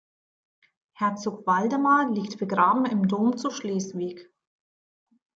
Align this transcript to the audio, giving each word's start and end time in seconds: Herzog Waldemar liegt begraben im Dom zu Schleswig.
Herzog 0.93 1.45
Waldemar 1.45 2.09
liegt 2.11 2.39
begraben 2.39 2.85
im 2.85 3.07
Dom 3.07 3.37
zu 3.37 3.51
Schleswig. 3.51 4.31